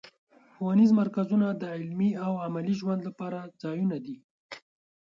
[0.53, 4.17] ښوونیز مرکزونه د علمي او عملي زدهکړو لپاره ځایونه دي.